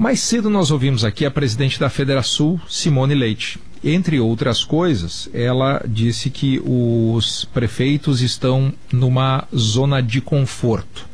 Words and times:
Mais 0.00 0.20
cedo 0.20 0.48
nós 0.48 0.70
ouvimos 0.70 1.04
aqui 1.04 1.26
a 1.26 1.30
presidente 1.30 1.78
da 1.78 1.90
Federação, 1.90 2.58
Simone 2.66 3.14
Leite. 3.14 3.60
Entre 3.84 4.18
outras 4.18 4.64
coisas, 4.64 5.28
ela 5.30 5.84
disse 5.86 6.30
que 6.30 6.58
os 6.64 7.44
prefeitos 7.44 8.22
estão 8.22 8.72
numa 8.90 9.46
zona 9.54 10.02
de 10.02 10.22
conforto. 10.22 11.06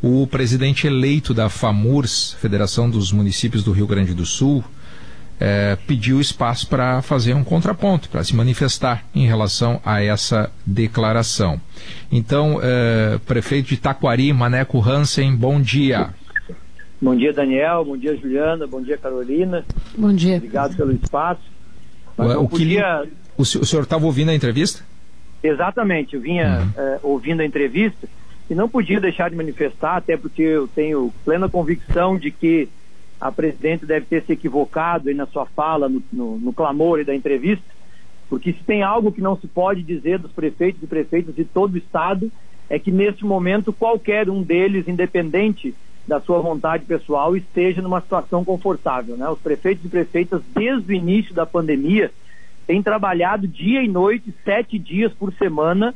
O 0.00 0.26
presidente 0.26 0.86
eleito 0.86 1.34
da 1.34 1.50
FAMURS, 1.50 2.34
Federação 2.40 2.88
dos 2.88 3.12
Municípios 3.12 3.62
do 3.62 3.70
Rio 3.70 3.86
Grande 3.86 4.14
do 4.14 4.24
Sul, 4.24 4.64
é, 5.38 5.76
pediu 5.86 6.18
espaço 6.18 6.66
para 6.68 7.02
fazer 7.02 7.34
um 7.34 7.44
contraponto, 7.44 8.08
para 8.08 8.24
se 8.24 8.34
manifestar 8.34 9.04
em 9.14 9.26
relação 9.26 9.78
a 9.84 10.02
essa 10.02 10.50
declaração. 10.64 11.60
Então, 12.10 12.60
é, 12.62 13.18
prefeito 13.26 13.68
de 13.68 13.76
Taquari, 13.76 14.32
Maneco 14.32 14.80
Hansen, 14.80 15.36
bom 15.36 15.60
dia. 15.60 16.14
Bom 17.02 17.16
dia, 17.16 17.32
Daniel. 17.32 17.84
Bom 17.84 17.96
dia, 17.96 18.16
Juliana. 18.16 18.64
Bom 18.64 18.80
dia, 18.80 18.96
Carolina. 18.96 19.64
Bom 19.98 20.12
dia. 20.12 20.36
Obrigado 20.36 20.76
pelo 20.76 20.92
espaço. 20.92 21.42
o, 22.16 22.48
podia... 22.48 23.08
o, 23.36 23.42
o 23.42 23.44
senhor 23.44 23.82
estava 23.82 24.06
ouvindo 24.06 24.30
a 24.30 24.34
entrevista? 24.34 24.84
Exatamente. 25.42 26.14
Eu 26.14 26.20
vinha 26.20 26.60
uhum. 26.60 26.80
é, 26.80 27.00
ouvindo 27.02 27.40
a 27.40 27.44
entrevista 27.44 28.08
e 28.48 28.54
não 28.54 28.68
podia 28.68 29.00
deixar 29.00 29.28
de 29.30 29.34
manifestar, 29.34 29.96
até 29.96 30.16
porque 30.16 30.42
eu 30.42 30.68
tenho 30.68 31.12
plena 31.24 31.48
convicção 31.48 32.16
de 32.16 32.30
que 32.30 32.68
a 33.20 33.32
presidente 33.32 33.84
deve 33.84 34.06
ter 34.06 34.22
se 34.22 34.32
equivocado 34.34 35.08
aí 35.08 35.14
na 35.14 35.26
sua 35.26 35.44
fala, 35.44 35.88
no, 35.88 36.00
no, 36.12 36.38
no 36.38 36.52
clamor 36.52 37.04
da 37.04 37.14
entrevista, 37.14 37.64
porque 38.28 38.52
se 38.52 38.62
tem 38.62 38.84
algo 38.84 39.10
que 39.10 39.20
não 39.20 39.36
se 39.36 39.48
pode 39.48 39.82
dizer 39.82 40.20
dos 40.20 40.30
prefeitos 40.30 40.80
e 40.80 40.86
prefeitas 40.86 41.34
de 41.34 41.44
todo 41.44 41.74
o 41.74 41.78
estado, 41.78 42.30
é 42.70 42.78
que 42.78 42.92
neste 42.92 43.24
momento 43.24 43.72
qualquer 43.72 44.30
um 44.30 44.40
deles, 44.40 44.86
independente 44.86 45.74
da 46.06 46.20
sua 46.20 46.40
vontade 46.40 46.84
pessoal 46.84 47.36
esteja 47.36 47.80
numa 47.80 48.00
situação 48.00 48.44
confortável. 48.44 49.16
Né? 49.16 49.28
Os 49.28 49.38
prefeitos 49.38 49.84
e 49.84 49.88
prefeitas, 49.88 50.42
desde 50.54 50.92
o 50.92 50.94
início 50.94 51.34
da 51.34 51.46
pandemia, 51.46 52.10
têm 52.66 52.82
trabalhado 52.82 53.46
dia 53.46 53.82
e 53.82 53.88
noite, 53.88 54.34
sete 54.44 54.78
dias 54.78 55.12
por 55.12 55.32
semana, 55.34 55.94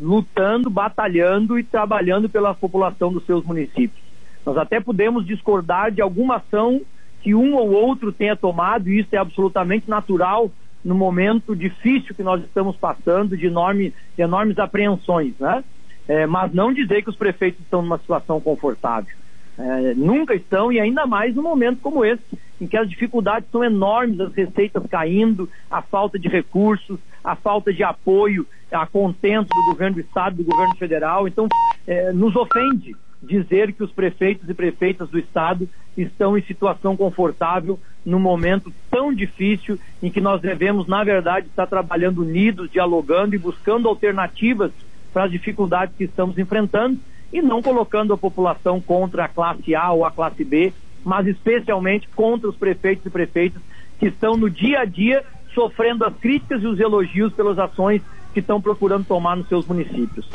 lutando, 0.00 0.70
batalhando 0.70 1.58
e 1.58 1.64
trabalhando 1.64 2.28
pela 2.28 2.54
população 2.54 3.12
dos 3.12 3.24
seus 3.26 3.44
municípios. 3.44 4.02
Nós 4.44 4.56
até 4.56 4.80
podemos 4.80 5.26
discordar 5.26 5.92
de 5.92 6.00
alguma 6.00 6.36
ação 6.36 6.80
que 7.20 7.34
um 7.34 7.54
ou 7.54 7.70
outro 7.70 8.12
tenha 8.12 8.34
tomado, 8.34 8.88
e 8.88 8.98
isso 8.98 9.14
é 9.14 9.18
absolutamente 9.18 9.88
natural 9.88 10.50
no 10.84 10.94
momento 10.94 11.54
difícil 11.54 12.14
que 12.14 12.22
nós 12.22 12.42
estamos 12.42 12.76
passando, 12.76 13.36
de, 13.36 13.46
enorme, 13.46 13.94
de 14.16 14.22
enormes 14.22 14.58
apreensões, 14.58 15.32
né? 15.38 15.62
É, 16.08 16.26
mas 16.26 16.52
não 16.52 16.72
dizer 16.72 17.04
que 17.04 17.10
os 17.10 17.16
prefeitos 17.16 17.60
estão 17.60 17.80
numa 17.80 17.98
situação 17.98 18.40
confortável. 18.40 19.14
É, 19.62 19.94
nunca 19.94 20.34
estão, 20.34 20.72
e 20.72 20.80
ainda 20.80 21.06
mais 21.06 21.36
num 21.36 21.42
momento 21.42 21.78
como 21.80 22.04
esse, 22.04 22.22
em 22.60 22.66
que 22.66 22.76
as 22.76 22.88
dificuldades 22.90 23.48
são 23.50 23.62
enormes, 23.62 24.18
as 24.18 24.34
receitas 24.34 24.84
caindo, 24.90 25.48
a 25.70 25.80
falta 25.80 26.18
de 26.18 26.28
recursos, 26.28 26.98
a 27.22 27.36
falta 27.36 27.72
de 27.72 27.84
apoio, 27.84 28.44
a 28.72 28.84
contento 28.86 29.48
do 29.54 29.64
governo 29.66 29.94
do 29.94 30.00
Estado, 30.00 30.36
do 30.36 30.44
governo 30.44 30.74
federal. 30.74 31.28
Então, 31.28 31.46
é, 31.86 32.12
nos 32.12 32.34
ofende 32.34 32.96
dizer 33.22 33.72
que 33.72 33.84
os 33.84 33.92
prefeitos 33.92 34.48
e 34.48 34.54
prefeitas 34.54 35.08
do 35.08 35.18
Estado 35.18 35.68
estão 35.96 36.36
em 36.36 36.42
situação 36.42 36.96
confortável 36.96 37.78
num 38.04 38.18
momento 38.18 38.72
tão 38.90 39.14
difícil 39.14 39.78
em 40.02 40.10
que 40.10 40.20
nós 40.20 40.40
devemos, 40.40 40.88
na 40.88 41.04
verdade, 41.04 41.46
estar 41.46 41.68
trabalhando 41.68 42.22
unidos, 42.22 42.68
dialogando 42.68 43.36
e 43.36 43.38
buscando 43.38 43.88
alternativas 43.88 44.72
para 45.12 45.24
as 45.24 45.30
dificuldades 45.30 45.94
que 45.96 46.04
estamos 46.04 46.36
enfrentando 46.36 46.98
e 47.32 47.40
não 47.40 47.62
colocando 47.62 48.12
a 48.12 48.18
população 48.18 48.80
contra 48.80 49.24
a 49.24 49.28
classe 49.28 49.74
A 49.74 49.90
ou 49.92 50.04
a 50.04 50.10
classe 50.10 50.44
B, 50.44 50.72
mas 51.04 51.26
especialmente 51.26 52.08
contra 52.14 52.48
os 52.48 52.56
prefeitos 52.56 53.06
e 53.06 53.10
prefeitas 53.10 53.62
que 53.98 54.06
estão 54.06 54.36
no 54.36 54.50
dia 54.50 54.80
a 54.80 54.84
dia 54.84 55.24
sofrendo 55.54 56.04
as 56.04 56.14
críticas 56.16 56.62
e 56.62 56.66
os 56.66 56.78
elogios 56.78 57.32
pelas 57.32 57.58
ações 57.58 58.02
que 58.32 58.40
estão 58.40 58.60
procurando 58.60 59.04
tomar 59.04 59.36
nos 59.36 59.48
seus 59.48 59.66
municípios. 59.66 60.26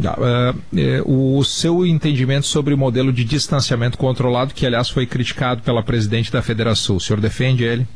Uh, 0.00 0.54
uh, 1.02 1.38
o 1.38 1.44
seu 1.44 1.84
entendimento 1.84 2.46
sobre 2.46 2.72
o 2.72 2.78
modelo 2.78 3.12
de 3.12 3.24
distanciamento 3.24 3.98
controlado, 3.98 4.54
que 4.54 4.64
aliás 4.64 4.88
foi 4.88 5.06
criticado 5.06 5.62
pela 5.62 5.82
presidente 5.82 6.30
da 6.30 6.40
Federação, 6.40 6.96
o 6.96 7.00
senhor 7.00 7.20
defende 7.20 7.64
ele? 7.64 7.86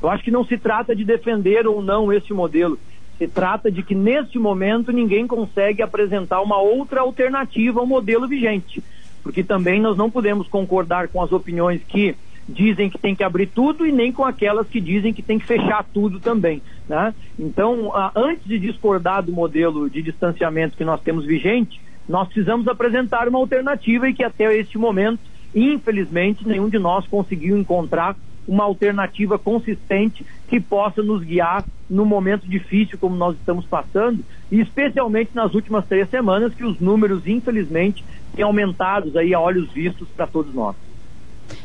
Eu 0.00 0.08
acho 0.08 0.22
que 0.24 0.30
não 0.30 0.44
se 0.44 0.56
trata 0.56 0.94
de 0.94 1.04
defender 1.04 1.66
ou 1.66 1.82
não 1.82 2.12
esse 2.12 2.32
modelo. 2.32 2.78
Se 3.22 3.28
trata 3.28 3.70
de 3.70 3.84
que, 3.84 3.94
neste 3.94 4.36
momento, 4.36 4.90
ninguém 4.90 5.28
consegue 5.28 5.80
apresentar 5.80 6.40
uma 6.40 6.60
outra 6.60 7.02
alternativa 7.02 7.78
ao 7.78 7.86
modelo 7.86 8.26
vigente. 8.26 8.82
Porque 9.22 9.44
também 9.44 9.80
nós 9.80 9.96
não 9.96 10.10
podemos 10.10 10.48
concordar 10.48 11.06
com 11.06 11.22
as 11.22 11.30
opiniões 11.30 11.80
que 11.84 12.16
dizem 12.48 12.90
que 12.90 12.98
tem 12.98 13.14
que 13.14 13.22
abrir 13.22 13.46
tudo 13.46 13.86
e 13.86 13.92
nem 13.92 14.10
com 14.10 14.24
aquelas 14.24 14.66
que 14.66 14.80
dizem 14.80 15.14
que 15.14 15.22
tem 15.22 15.38
que 15.38 15.46
fechar 15.46 15.84
tudo 15.94 16.18
também. 16.18 16.60
Né? 16.88 17.14
Então, 17.38 17.92
antes 18.16 18.44
de 18.44 18.58
discordar 18.58 19.22
do 19.22 19.30
modelo 19.30 19.88
de 19.88 20.02
distanciamento 20.02 20.76
que 20.76 20.84
nós 20.84 21.00
temos 21.00 21.24
vigente, 21.24 21.80
nós 22.08 22.26
precisamos 22.26 22.66
apresentar 22.66 23.28
uma 23.28 23.38
alternativa 23.38 24.08
e 24.08 24.14
que 24.14 24.24
até 24.24 24.52
este 24.56 24.76
momento, 24.76 25.20
infelizmente, 25.54 26.44
nenhum 26.44 26.68
de 26.68 26.80
nós 26.80 27.06
conseguiu 27.06 27.56
encontrar 27.56 28.16
uma 28.46 28.64
alternativa 28.64 29.38
consistente 29.38 30.24
que 30.48 30.60
possa 30.60 31.02
nos 31.02 31.22
guiar 31.22 31.64
no 31.88 32.04
momento 32.04 32.48
difícil 32.48 32.98
como 32.98 33.16
nós 33.16 33.36
estamos 33.36 33.64
passando, 33.66 34.24
e 34.50 34.60
especialmente 34.60 35.30
nas 35.34 35.54
últimas 35.54 35.86
três 35.86 36.08
semanas, 36.08 36.54
que 36.54 36.64
os 36.64 36.80
números, 36.80 37.26
infelizmente, 37.26 38.04
têm 38.34 38.44
aumentado 38.44 39.16
aí 39.18 39.34
a 39.34 39.40
olhos 39.40 39.70
vistos 39.72 40.08
para 40.16 40.26
todos 40.26 40.54
nós. 40.54 40.74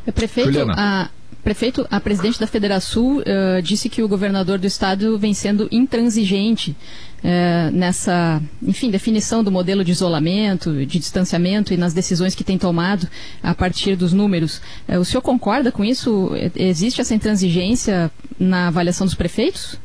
É, 0.05 0.11
prefeito, 0.11 0.59
a, 0.69 1.09
prefeito, 1.43 1.87
a 1.89 1.99
presidente 1.99 2.39
da 2.39 2.47
Federação 2.47 3.17
uh, 3.17 3.61
disse 3.61 3.89
que 3.89 4.03
o 4.03 4.07
governador 4.07 4.59
do 4.59 4.67
estado 4.67 5.17
vem 5.17 5.33
sendo 5.33 5.67
intransigente 5.71 6.75
uh, 7.19 7.71
nessa, 7.71 8.41
enfim, 8.61 8.89
definição 8.89 9.43
do 9.43 9.51
modelo 9.51 9.83
de 9.83 9.91
isolamento, 9.91 10.73
de 10.85 10.99
distanciamento 10.99 11.73
e 11.73 11.77
nas 11.77 11.93
decisões 11.93 12.35
que 12.35 12.43
tem 12.43 12.57
tomado 12.57 13.07
a 13.41 13.53
partir 13.53 13.95
dos 13.95 14.13
números. 14.13 14.61
Uh, 14.87 14.99
o 14.99 15.05
senhor 15.05 15.21
concorda 15.21 15.71
com 15.71 15.83
isso? 15.83 16.31
Existe 16.55 17.01
essa 17.01 17.13
intransigência 17.13 18.11
na 18.39 18.67
avaliação 18.67 19.05
dos 19.05 19.15
prefeitos? 19.15 19.79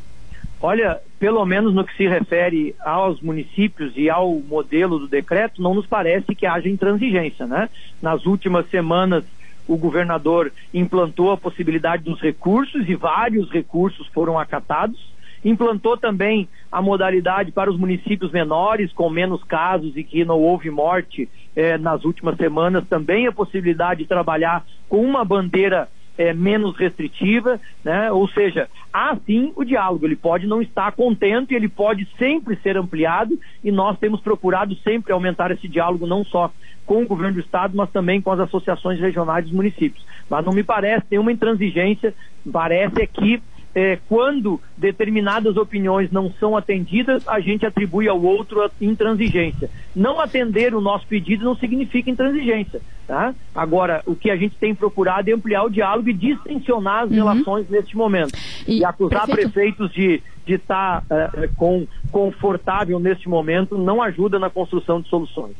Olha, 0.61 1.01
pelo 1.19 1.45
menos 1.45 1.75
no 1.75 1.85
que 1.85 1.97
se 1.97 2.07
refere 2.07 2.75
aos 2.81 3.21
municípios 3.21 3.93
e 3.97 4.09
ao 4.09 4.33
modelo 4.39 4.99
do 4.99 5.09
decreto, 5.09 5.61
não 5.61 5.75
nos 5.75 5.87
parece 5.87 6.37
que 6.37 6.47
haja 6.47 6.69
intransigência, 6.69 7.47
né? 7.49 7.69
Nas 8.01 8.27
últimas 8.27 8.69
semanas 8.71 9.25
o 9.67 9.77
governador 9.77 10.53
implantou 10.73 11.33
a 11.33 11.37
possibilidade 11.37 12.05
dos 12.05 12.21
recursos 12.21 12.89
e 12.89 12.95
vários 12.95 13.51
recursos 13.51 14.07
foram 14.09 14.39
acatados. 14.39 15.13
Implantou 15.45 15.97
também 15.97 16.49
a 16.71 16.81
modalidade 16.81 17.53
para 17.53 17.71
os 17.71 17.79
municípios 17.79 18.31
menores, 18.31 18.93
com 18.93 19.11
menos 19.11 19.43
casos 19.45 19.97
e 19.97 20.05
que 20.05 20.25
não 20.25 20.39
houve 20.39 20.71
morte 20.71 21.29
eh, 21.57 21.77
nas 21.79 22.05
últimas 22.05 22.37
semanas, 22.37 22.87
também 22.89 23.27
a 23.27 23.33
possibilidade 23.33 24.03
de 24.03 24.09
trabalhar 24.09 24.65
com 24.89 25.05
uma 25.05 25.25
bandeira 25.25 25.89
é, 26.17 26.33
menos 26.33 26.77
restritiva, 26.77 27.61
né? 27.85 28.13
ou 28.13 28.29
seja, 28.29 28.69
há 28.93 29.17
sim 29.27 29.53
o 29.57 29.65
diálogo, 29.65 30.07
ele 30.07 30.17
pode 30.17 30.47
não 30.47 30.61
estar 30.61 30.93
contente, 30.93 31.55
ele 31.55 31.69
pode 31.69 32.07
sempre 32.19 32.57
ser 32.57 32.77
ampliado 32.77 33.39
e 33.65 33.73
nós 33.73 33.99
temos 33.99 34.21
procurado 34.21 34.75
sempre 34.77 35.13
aumentar 35.13 35.51
esse 35.51 35.67
diálogo 35.67 36.07
não 36.07 36.25
só 36.25 36.51
com 36.85 37.03
o 37.03 37.07
governo 37.07 37.35
do 37.35 37.41
estado, 37.41 37.77
mas 37.77 37.91
também 37.91 38.21
com 38.21 38.31
as 38.31 38.41
associações 38.41 38.99
regionais 38.99 39.45
dos 39.45 39.55
municípios. 39.55 40.05
Mas 40.29 40.45
não 40.45 40.53
me 40.53 40.63
parece 40.63 41.07
nenhuma 41.11 41.33
intransigência, 41.33 42.15
parece 42.51 43.03
é 43.03 43.07
que 43.07 43.43
é, 43.75 43.99
quando 44.09 44.61
determinadas 44.77 45.57
opiniões 45.57 46.11
não 46.11 46.31
são 46.39 46.57
atendidas, 46.57 47.27
a 47.27 47.41
gente 47.41 47.65
atribui 47.65 48.09
ao 48.09 48.23
outro 48.23 48.63
a 48.63 48.71
intransigência. 48.81 49.71
Não 49.95 50.21
atender 50.21 50.75
o 50.75 50.81
nosso 50.81 51.07
pedido 51.07 51.45
não 51.45 51.57
significa 51.57 52.11
intransigência. 52.11 52.81
Tá? 53.07 53.35
Agora, 53.55 54.03
o 54.07 54.15
que 54.15 54.31
a 54.31 54.37
gente 54.37 54.57
tem 54.57 54.75
procurado 54.75 55.29
é 55.29 55.35
ampliar 55.35 55.65
o 55.65 55.71
diálogo 55.71 56.09
e 56.09 56.13
distensionar 56.13 57.05
as 57.05 57.11
uhum. 57.11 57.17
relações 57.17 57.69
neste 57.69 57.97
momento. 57.97 58.33
E, 58.67 58.79
e 58.79 58.85
acusar 58.85 59.27
prefeito... 59.27 59.53
prefeitos 59.53 59.93
de 59.93 60.23
de 60.45 60.55
estar 60.55 61.03
tá, 61.03 61.31
uh, 61.35 61.55
com, 61.57 61.87
confortável 62.11 62.99
neste 62.99 63.29
momento 63.29 63.79
não 63.79 64.03
ajuda 64.03 64.39
na 64.39 64.51
construção 64.51 65.01
de 65.01 65.09
soluções. 65.09 65.55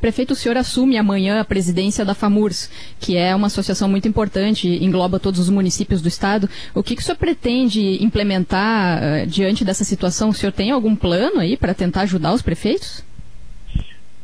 Prefeito, 0.00 0.32
o 0.32 0.36
senhor 0.36 0.56
assume 0.56 0.96
amanhã 0.96 1.40
a 1.40 1.44
presidência 1.44 2.04
da 2.04 2.14
FAMURS, 2.14 2.70
que 2.98 3.16
é 3.16 3.34
uma 3.34 3.46
associação 3.46 3.88
muito 3.88 4.06
importante, 4.06 4.68
engloba 4.82 5.18
todos 5.18 5.40
os 5.40 5.50
municípios 5.50 6.02
do 6.02 6.08
estado. 6.08 6.48
O 6.74 6.82
que, 6.82 6.94
que 6.94 7.02
o 7.02 7.04
senhor 7.04 7.16
pretende 7.16 8.02
implementar 8.02 8.98
uh, 8.98 9.26
diante 9.26 9.64
dessa 9.64 9.84
situação? 9.84 10.28
O 10.28 10.34
senhor 10.34 10.52
tem 10.52 10.70
algum 10.70 10.94
plano 10.94 11.40
aí 11.40 11.56
para 11.56 11.74
tentar 11.74 12.02
ajudar 12.02 12.32
os 12.32 12.42
prefeitos? 12.42 13.04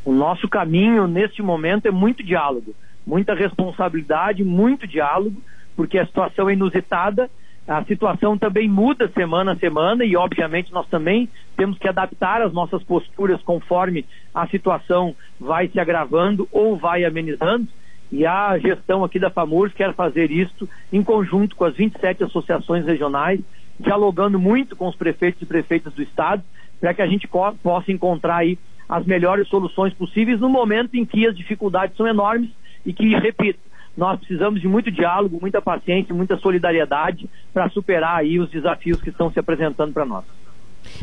O 0.04 0.12
nosso 0.12 0.48
caminho 0.48 1.06
neste 1.06 1.42
momento 1.42 1.86
é 1.86 1.90
muito 1.90 2.22
diálogo, 2.22 2.74
muita 3.06 3.34
responsabilidade, 3.34 4.44
muito 4.44 4.86
diálogo, 4.86 5.42
porque 5.74 5.98
a 5.98 6.06
situação 6.06 6.48
é 6.48 6.52
inusitada 6.52 7.28
a 7.66 7.84
situação 7.84 8.38
também 8.38 8.68
muda 8.68 9.08
semana 9.08 9.52
a 9.52 9.56
semana 9.56 10.04
e, 10.04 10.16
obviamente, 10.16 10.72
nós 10.72 10.86
também 10.88 11.28
temos 11.56 11.76
que 11.78 11.88
adaptar 11.88 12.40
as 12.40 12.52
nossas 12.52 12.82
posturas 12.84 13.42
conforme 13.42 14.04
a 14.32 14.46
situação 14.46 15.16
vai 15.40 15.68
se 15.68 15.80
agravando 15.80 16.48
ou 16.52 16.76
vai 16.76 17.04
amenizando. 17.04 17.66
E 18.12 18.24
a 18.24 18.56
gestão 18.58 19.02
aqui 19.02 19.18
da 19.18 19.30
FAMURS 19.30 19.72
quer 19.74 19.92
fazer 19.94 20.30
isto 20.30 20.68
em 20.92 21.02
conjunto 21.02 21.56
com 21.56 21.64
as 21.64 21.74
27 21.74 22.22
associações 22.22 22.86
regionais, 22.86 23.40
dialogando 23.80 24.38
muito 24.38 24.76
com 24.76 24.86
os 24.86 24.94
prefeitos 24.94 25.42
e 25.42 25.46
prefeitas 25.46 25.92
do 25.92 26.02
estado, 26.02 26.44
para 26.80 26.94
que 26.94 27.02
a 27.02 27.06
gente 27.06 27.28
possa 27.62 27.90
encontrar 27.90 28.36
aí 28.36 28.56
as 28.88 29.04
melhores 29.04 29.48
soluções 29.48 29.92
possíveis 29.92 30.38
no 30.38 30.48
momento 30.48 30.94
em 30.94 31.04
que 31.04 31.26
as 31.26 31.36
dificuldades 31.36 31.96
são 31.96 32.06
enormes 32.06 32.50
e 32.84 32.92
que, 32.92 33.16
repito, 33.16 33.58
nós 33.96 34.18
precisamos 34.18 34.60
de 34.60 34.68
muito 34.68 34.90
diálogo, 34.90 35.38
muita 35.40 35.62
paciência, 35.62 36.14
muita 36.14 36.36
solidariedade 36.36 37.28
para 37.52 37.68
superar 37.70 38.18
aí 38.18 38.38
os 38.38 38.50
desafios 38.50 39.00
que 39.00 39.10
estão 39.10 39.30
se 39.30 39.38
apresentando 39.38 39.92
para 39.92 40.04
nós. 40.04 40.24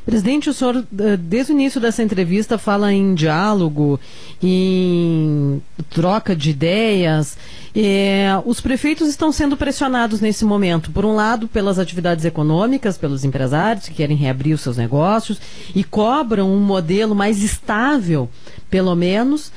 Presidente, 0.05 0.49
o 0.49 0.53
senhor, 0.53 0.83
eh, 0.99 1.17
desde 1.17 1.51
o 1.51 1.55
início 1.55 1.79
dessa 1.79 2.03
entrevista, 2.03 2.57
fala 2.57 2.91
em 2.91 3.13
diálogo, 3.13 3.99
em 4.41 5.61
troca 5.89 6.35
de 6.35 6.49
ideias. 6.49 7.37
É, 7.75 8.27
os 8.45 8.61
prefeitos 8.61 9.07
estão 9.07 9.31
sendo 9.31 9.57
pressionados 9.57 10.21
nesse 10.21 10.45
momento, 10.45 10.91
por 10.91 11.05
um 11.05 11.15
lado, 11.15 11.47
pelas 11.47 11.79
atividades 11.79 12.23
econômicas, 12.23 12.97
pelos 12.97 13.23
empresários 13.23 13.87
que 13.87 13.95
querem 13.95 14.15
reabrir 14.15 14.53
os 14.53 14.61
seus 14.61 14.77
negócios 14.77 15.39
e 15.73 15.83
cobram 15.83 16.51
um 16.51 16.59
modelo 16.59 17.15
mais 17.15 17.41
estável, 17.41 18.29
pelo 18.73 18.95
menos, 18.95 19.53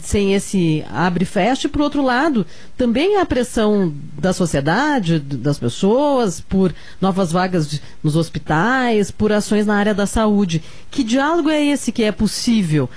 sem 0.00 0.32
esse 0.32 0.82
abre 0.90 1.24
e 1.24 1.26
fecha. 1.26 1.66
E, 1.66 1.70
por 1.70 1.82
outro 1.82 2.02
lado, 2.02 2.46
também 2.78 3.18
a 3.18 3.26
pressão 3.26 3.92
da 4.18 4.32
sociedade, 4.32 5.18
das 5.18 5.58
pessoas, 5.58 6.40
por 6.40 6.74
novas 6.98 7.30
vagas 7.30 7.78
nos 8.02 8.16
hospitais, 8.16 9.10
por 9.10 9.30
ações 9.32 9.66
na 9.66 9.76
área 9.76 9.92
da 9.92 10.06
saúde. 10.06 10.62
Que 10.90 11.04
diálogo 11.04 11.50
é 11.50 11.62
esse 11.62 11.92
que 11.92 12.04
é 12.04 12.10
possível? 12.10 12.88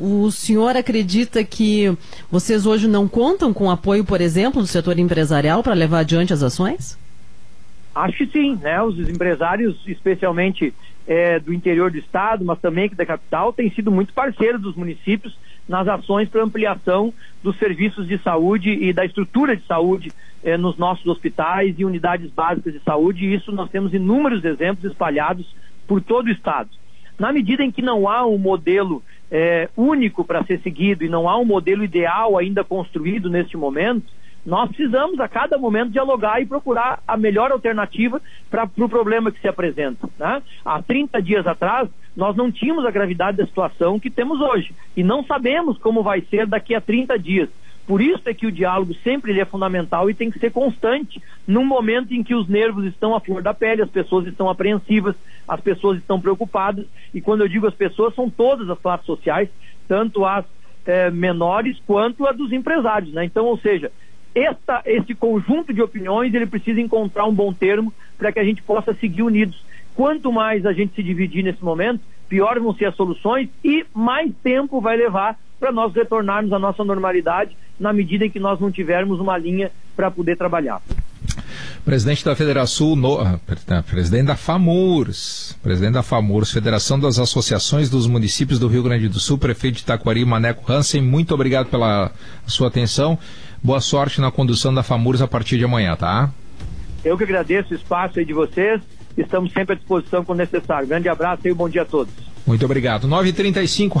O 0.00 0.30
senhor 0.30 0.76
acredita 0.76 1.42
que 1.42 1.92
vocês 2.30 2.64
hoje 2.64 2.86
não 2.86 3.08
contam 3.08 3.52
com 3.52 3.68
apoio 3.68 4.04
por 4.04 4.20
exemplo, 4.20 4.62
do 4.62 4.68
setor 4.68 5.00
empresarial 5.00 5.64
para 5.64 5.74
levar 5.74 5.98
adiante 5.98 6.32
as 6.32 6.44
ações? 6.44 6.96
Acho 7.92 8.18
que 8.18 8.26
sim, 8.26 8.56
né? 8.62 8.80
Os 8.80 8.96
empresários, 9.00 9.76
especialmente 9.84 10.72
é, 11.08 11.40
do 11.40 11.54
interior 11.54 11.90
do 11.90 11.96
estado, 11.96 12.44
mas 12.44 12.60
também 12.60 12.90
da 12.90 13.06
capital, 13.06 13.50
têm 13.50 13.70
sido 13.70 13.90
muito 13.90 14.12
parceiros 14.12 14.60
dos 14.60 14.76
municípios 14.76 15.34
nas 15.66 15.88
ações 15.88 16.28
para 16.28 16.44
ampliação 16.44 17.12
dos 17.42 17.58
serviços 17.58 18.06
de 18.06 18.18
saúde 18.18 18.70
e 18.70 18.92
da 18.92 19.06
estrutura 19.06 19.56
de 19.56 19.66
saúde 19.66 20.12
é, 20.44 20.58
nos 20.58 20.76
nossos 20.76 21.06
hospitais 21.06 21.74
e 21.78 21.84
unidades 21.84 22.30
básicas 22.30 22.74
de 22.74 22.80
saúde. 22.80 23.24
E 23.24 23.34
isso 23.34 23.50
nós 23.50 23.70
temos 23.70 23.94
inúmeros 23.94 24.44
exemplos 24.44 24.84
espalhados 24.84 25.46
por 25.86 26.02
todo 26.02 26.26
o 26.26 26.30
estado. 26.30 26.68
Na 27.18 27.32
medida 27.32 27.64
em 27.64 27.70
que 27.70 27.82
não 27.82 28.06
há 28.06 28.26
um 28.26 28.38
modelo 28.38 29.02
é, 29.30 29.68
único 29.76 30.24
para 30.24 30.44
ser 30.44 30.60
seguido 30.60 31.04
e 31.04 31.08
não 31.08 31.26
há 31.26 31.38
um 31.38 31.44
modelo 31.44 31.82
ideal 31.82 32.36
ainda 32.36 32.62
construído 32.62 33.30
neste 33.30 33.56
momento, 33.56 34.06
nós 34.48 34.70
precisamos 34.70 35.20
a 35.20 35.28
cada 35.28 35.58
momento 35.58 35.90
dialogar 35.90 36.40
e 36.40 36.46
procurar 36.46 37.02
a 37.06 37.18
melhor 37.18 37.52
alternativa 37.52 38.18
para 38.50 38.64
o 38.64 38.68
pro 38.68 38.88
problema 38.88 39.30
que 39.30 39.38
se 39.42 39.46
apresenta. 39.46 40.08
Né? 40.18 40.42
Há 40.64 40.80
30 40.80 41.20
dias 41.20 41.46
atrás, 41.46 41.86
nós 42.16 42.34
não 42.34 42.50
tínhamos 42.50 42.86
a 42.86 42.90
gravidade 42.90 43.36
da 43.36 43.46
situação 43.46 44.00
que 44.00 44.08
temos 44.08 44.40
hoje 44.40 44.74
e 44.96 45.04
não 45.04 45.22
sabemos 45.22 45.76
como 45.76 46.02
vai 46.02 46.22
ser 46.22 46.46
daqui 46.46 46.74
a 46.74 46.80
30 46.80 47.18
dias. 47.18 47.50
Por 47.86 48.00
isso 48.00 48.22
é 48.24 48.32
que 48.32 48.46
o 48.46 48.52
diálogo 48.52 48.94
sempre 49.04 49.38
é 49.38 49.44
fundamental 49.44 50.08
e 50.08 50.14
tem 50.14 50.30
que 50.30 50.38
ser 50.38 50.50
constante 50.50 51.22
num 51.46 51.66
momento 51.66 52.14
em 52.14 52.22
que 52.22 52.34
os 52.34 52.48
nervos 52.48 52.86
estão 52.86 53.14
à 53.14 53.20
flor 53.20 53.42
da 53.42 53.52
pele, 53.52 53.82
as 53.82 53.90
pessoas 53.90 54.26
estão 54.26 54.48
apreensivas, 54.48 55.14
as 55.46 55.60
pessoas 55.60 55.98
estão 55.98 56.18
preocupadas. 56.18 56.86
E 57.12 57.20
quando 57.20 57.42
eu 57.42 57.48
digo 57.48 57.66
as 57.66 57.74
pessoas, 57.74 58.14
são 58.14 58.30
todas 58.30 58.70
as 58.70 58.78
classes 58.78 59.04
sociais, 59.04 59.50
tanto 59.86 60.24
as 60.24 60.46
eh, 60.86 61.10
menores 61.10 61.78
quanto 61.86 62.26
a 62.26 62.32
dos 62.32 62.50
empresários. 62.50 63.12
Né? 63.12 63.26
Então, 63.26 63.44
ou 63.44 63.58
seja, 63.58 63.92
esta, 64.34 64.82
esse 64.84 65.14
conjunto 65.14 65.72
de 65.72 65.82
opiniões 65.82 66.32
ele 66.34 66.46
precisa 66.46 66.80
encontrar 66.80 67.26
um 67.26 67.34
bom 67.34 67.52
termo 67.52 67.92
para 68.16 68.32
que 68.32 68.38
a 68.38 68.44
gente 68.44 68.62
possa 68.62 68.94
seguir 68.94 69.22
unidos. 69.22 69.64
Quanto 69.94 70.32
mais 70.32 70.64
a 70.64 70.72
gente 70.72 70.94
se 70.94 71.02
dividir 71.02 71.42
nesse 71.42 71.64
momento, 71.64 72.00
pior 72.28 72.58
vão 72.60 72.74
ser 72.74 72.86
as 72.86 72.94
soluções 72.94 73.48
e 73.64 73.84
mais 73.94 74.32
tempo 74.42 74.80
vai 74.80 74.96
levar 74.96 75.38
para 75.58 75.72
nós 75.72 75.92
retornarmos 75.92 76.52
à 76.52 76.58
nossa 76.58 76.84
normalidade 76.84 77.56
na 77.80 77.92
medida 77.92 78.24
em 78.24 78.30
que 78.30 78.38
nós 78.38 78.60
não 78.60 78.70
tivermos 78.70 79.18
uma 79.18 79.36
linha 79.36 79.72
para 79.96 80.10
poder 80.10 80.36
trabalhar. 80.36 80.80
Presidente 81.84 82.24
da 82.24 82.36
Federação, 82.36 82.94
no, 82.94 83.20
ah, 83.20 83.40
presidente 83.82 84.26
da 84.26 84.36
FAMURS, 84.36 85.56
presidente 85.62 85.94
da 85.94 86.02
FAMURS, 86.02 86.50
Federação 86.50 86.98
das 86.98 87.18
Associações 87.18 87.88
dos 87.88 88.06
Municípios 88.06 88.58
do 88.58 88.68
Rio 88.68 88.82
Grande 88.82 89.08
do 89.08 89.18
Sul, 89.18 89.38
prefeito 89.38 89.76
de 89.76 89.84
Taquari, 89.84 90.24
Maneco 90.24 90.70
Hansen, 90.70 91.00
muito 91.02 91.34
obrigado 91.34 91.66
pela 91.66 92.10
sua 92.46 92.68
atenção. 92.68 93.18
Boa 93.62 93.80
sorte 93.80 94.20
na 94.20 94.30
condução 94.30 94.72
da 94.72 94.82
FAMURS 94.82 95.22
a 95.22 95.26
partir 95.26 95.58
de 95.58 95.64
amanhã, 95.64 95.96
tá? 95.96 96.30
Eu 97.04 97.16
que 97.16 97.24
agradeço 97.24 97.72
o 97.72 97.76
espaço 97.76 98.18
aí 98.18 98.24
de 98.24 98.32
vocês. 98.32 98.80
Estamos 99.16 99.52
sempre 99.52 99.74
à 99.74 99.76
disposição 99.76 100.24
quando 100.24 100.38
necessário. 100.38 100.86
Grande 100.86 101.08
abraço 101.08 101.46
e 101.46 101.52
um 101.52 101.56
bom 101.56 101.68
dia 101.68 101.82
a 101.82 101.84
todos. 101.84 102.12
Muito 102.46 102.64
obrigado. 102.64 103.06
9h35, 103.06 103.98